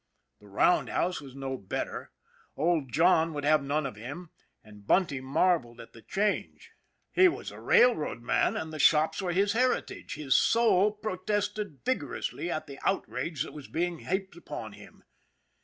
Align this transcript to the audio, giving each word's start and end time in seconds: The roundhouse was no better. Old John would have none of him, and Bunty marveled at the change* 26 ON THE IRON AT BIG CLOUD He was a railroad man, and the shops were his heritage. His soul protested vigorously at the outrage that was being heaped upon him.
The 0.39 0.47
roundhouse 0.47 1.21
was 1.21 1.35
no 1.35 1.57
better. 1.57 2.09
Old 2.57 2.91
John 2.91 3.35
would 3.35 3.45
have 3.45 3.61
none 3.63 3.85
of 3.85 3.95
him, 3.97 4.31
and 4.63 4.87
Bunty 4.87 5.21
marveled 5.21 5.79
at 5.79 5.93
the 5.93 6.01
change* 6.01 6.71
26 6.71 6.71
ON 6.71 6.73
THE 6.73 6.73
IRON 6.73 7.03
AT 7.03 7.13
BIG 7.13 7.13
CLOUD 7.13 7.21
He 7.21 7.37
was 7.37 7.51
a 7.51 7.61
railroad 7.99 8.21
man, 8.23 8.57
and 8.57 8.73
the 8.73 8.79
shops 8.79 9.21
were 9.21 9.31
his 9.31 9.53
heritage. 9.53 10.15
His 10.15 10.35
soul 10.35 10.91
protested 10.91 11.81
vigorously 11.85 12.49
at 12.49 12.65
the 12.65 12.79
outrage 12.83 13.43
that 13.43 13.53
was 13.53 13.67
being 13.67 13.99
heaped 13.99 14.35
upon 14.35 14.73
him. 14.73 15.03